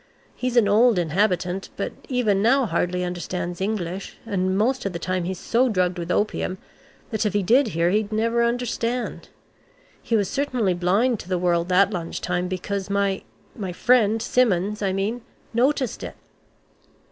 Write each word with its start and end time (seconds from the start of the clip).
He's 0.35 0.57
an 0.57 0.67
old 0.67 0.97
inhabitant, 0.97 1.69
but 1.77 1.91
even 2.09 2.41
now 2.41 2.65
hardly 2.65 3.03
understands 3.03 3.61
English, 3.61 4.17
and 4.25 4.57
most 4.57 4.83
of 4.83 4.93
the 4.93 4.97
time 4.97 5.25
he's 5.25 5.37
so 5.37 5.69
drugged 5.69 5.99
with 5.99 6.09
opium, 6.09 6.57
that 7.11 7.23
if 7.23 7.33
did 7.45 7.67
hear 7.67 7.91
he'd 7.91 8.11
never 8.11 8.43
understand. 8.43 9.29
He 10.01 10.15
was 10.15 10.27
certainly 10.27 10.73
blind 10.73 11.19
to 11.19 11.29
the 11.29 11.37
world 11.37 11.69
that 11.69 11.91
lunch 11.93 12.19
time, 12.19 12.47
because 12.47 12.89
my 12.89 13.21
my 13.55 13.73
friend, 13.73 14.23
Simmons, 14.23 14.81
I 14.81 14.91
mean, 14.91 15.21
noticed 15.53 16.01
it." 16.01 16.15